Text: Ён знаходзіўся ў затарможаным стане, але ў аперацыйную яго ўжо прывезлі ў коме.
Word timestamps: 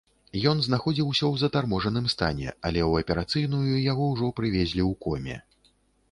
Ён 0.51 0.61
знаходзіўся 0.67 1.23
ў 1.27 1.33
затарможаным 1.41 2.07
стане, 2.13 2.47
але 2.69 2.81
ў 2.89 3.05
аперацыйную 3.05 3.75
яго 3.91 4.03
ўжо 4.15 4.31
прывезлі 4.39 4.81
ў 4.89 4.97
коме. 5.07 5.37